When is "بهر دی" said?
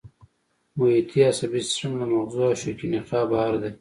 3.31-3.69